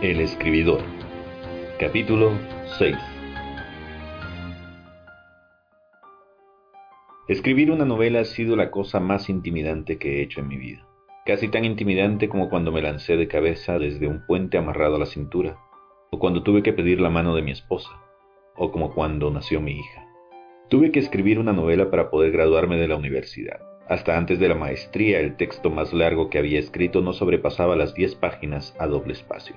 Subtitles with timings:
[0.00, 0.80] El escribidor.
[1.80, 2.30] Capítulo
[2.78, 2.96] 6.
[7.26, 10.86] Escribir una novela ha sido la cosa más intimidante que he hecho en mi vida.
[11.26, 15.06] Casi tan intimidante como cuando me lancé de cabeza desde un puente amarrado a la
[15.06, 15.58] cintura,
[16.12, 17.90] o cuando tuve que pedir la mano de mi esposa,
[18.54, 20.06] o como cuando nació mi hija.
[20.70, 23.58] Tuve que escribir una novela para poder graduarme de la universidad.
[23.88, 27.94] Hasta antes de la maestría, el texto más largo que había escrito no sobrepasaba las
[27.94, 29.56] 10 páginas a doble espacio.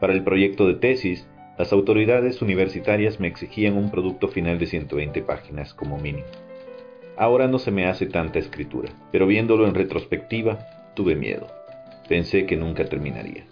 [0.00, 5.22] Para el proyecto de tesis, las autoridades universitarias me exigían un producto final de 120
[5.22, 6.26] páginas como mínimo.
[7.16, 10.58] Ahora no se me hace tanta escritura, pero viéndolo en retrospectiva,
[10.94, 11.48] tuve miedo.
[12.08, 13.44] Pensé que nunca terminaría.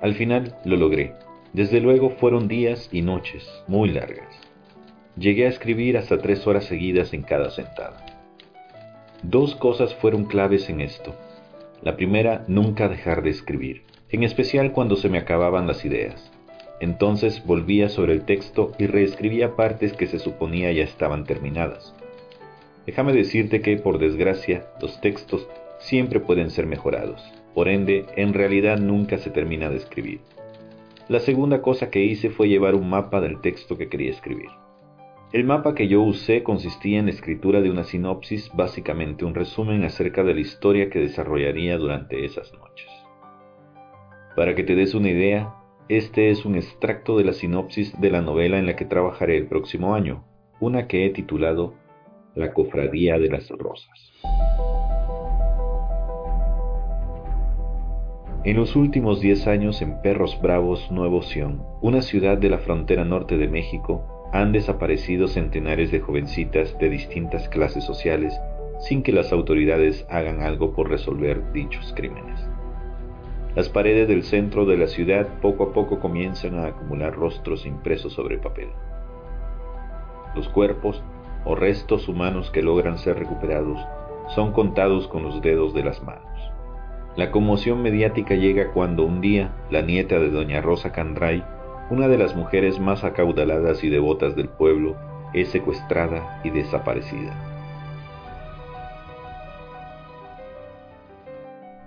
[0.00, 1.14] Al final lo logré.
[1.52, 4.28] Desde luego fueron días y noches muy largas.
[5.18, 8.06] Llegué a escribir hasta tres horas seguidas en cada sentada.
[9.24, 11.16] Dos cosas fueron claves en esto.
[11.82, 16.32] La primera, nunca dejar de escribir, en especial cuando se me acababan las ideas.
[16.80, 21.94] Entonces volvía sobre el texto y reescribía partes que se suponía ya estaban terminadas.
[22.86, 25.46] Déjame decirte que, por desgracia, los textos
[25.78, 27.22] siempre pueden ser mejorados.
[27.54, 30.20] Por ende, en realidad nunca se termina de escribir.
[31.08, 34.48] La segunda cosa que hice fue llevar un mapa del texto que quería escribir.
[35.32, 39.84] El mapa que yo usé consistía en la escritura de una sinopsis, básicamente un resumen
[39.84, 42.99] acerca de la historia que desarrollaría durante esas noches.
[44.36, 45.54] Para que te des una idea,
[45.88, 49.46] este es un extracto de la sinopsis de la novela en la que trabajaré el
[49.46, 50.24] próximo año,
[50.60, 51.74] una que he titulado
[52.34, 54.12] La Cofradía de las Rosas.
[58.44, 63.04] En los últimos 10 años en Perros Bravos, Nuevo Sion, una ciudad de la frontera
[63.04, 68.40] norte de México, han desaparecido centenares de jovencitas de distintas clases sociales
[68.78, 72.49] sin que las autoridades hagan algo por resolver dichos crímenes.
[73.54, 78.12] Las paredes del centro de la ciudad poco a poco comienzan a acumular rostros impresos
[78.12, 78.68] sobre papel.
[80.36, 81.02] Los cuerpos
[81.44, 83.80] o restos humanos que logran ser recuperados
[84.28, 86.24] son contados con los dedos de las manos.
[87.16, 91.42] La conmoción mediática llega cuando un día la nieta de doña Rosa Candray
[91.90, 94.94] una de las mujeres más acaudaladas y devotas del pueblo
[95.34, 97.49] es secuestrada y desaparecida.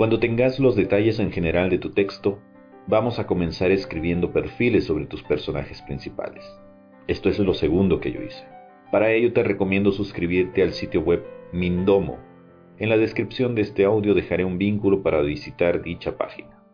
[0.00, 2.38] Cuando tengas los detalles en general de tu texto,
[2.86, 6.42] vamos a comenzar escribiendo perfiles sobre tus personajes principales.
[7.06, 8.42] Esto es lo segundo que yo hice.
[8.90, 11.22] Para ello te recomiendo suscribirte al sitio web
[11.52, 12.16] Mindomo.
[12.78, 16.64] En la descripción de este audio dejaré un vínculo para visitar dicha página.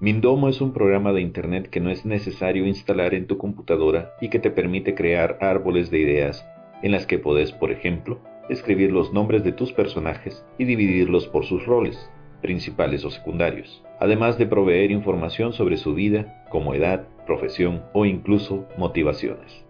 [0.00, 4.30] Mindomo es un programa de Internet que no es necesario instalar en tu computadora y
[4.30, 6.42] que te permite crear árboles de ideas
[6.82, 11.44] en las que podés, por ejemplo, escribir los nombres de tus personajes y dividirlos por
[11.44, 12.10] sus roles,
[12.40, 18.66] principales o secundarios, además de proveer información sobre su vida, como edad, profesión o incluso
[18.76, 19.64] motivaciones.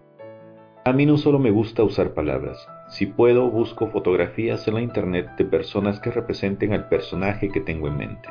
[0.85, 5.29] A mí no solo me gusta usar palabras, si puedo busco fotografías en la internet
[5.37, 8.29] de personas que representen al personaje que tengo en mente.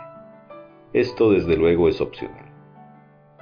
[0.93, 2.52] Esto desde luego es opcional.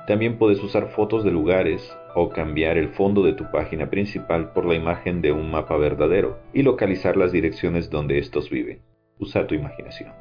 [0.07, 4.65] También puedes usar fotos de lugares o cambiar el fondo de tu página principal por
[4.65, 8.81] la imagen de un mapa verdadero y localizar las direcciones donde estos viven.
[9.19, 10.13] Usa tu imaginación.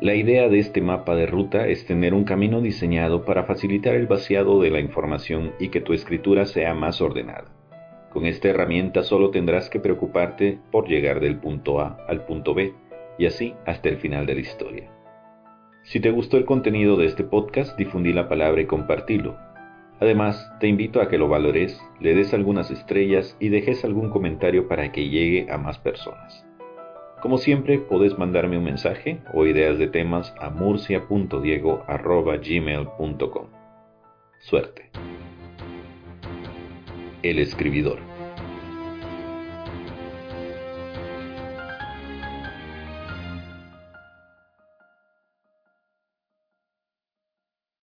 [0.00, 4.06] La idea de este mapa de ruta es tener un camino diseñado para facilitar el
[4.06, 7.52] vaciado de la información y que tu escritura sea más ordenada.
[8.10, 12.72] Con esta herramienta solo tendrás que preocuparte por llegar del punto A al punto B
[13.18, 14.99] y así hasta el final de la historia.
[15.90, 19.36] Si te gustó el contenido de este podcast, difundí la palabra y compartilo.
[19.98, 24.68] Además, te invito a que lo valores, le des algunas estrellas y dejes algún comentario
[24.68, 26.46] para que llegue a más personas.
[27.20, 33.46] Como siempre, puedes mandarme un mensaje o ideas de temas a murcia.diego.gmail.com.
[34.38, 34.90] Suerte.
[37.24, 38.09] El escribidor.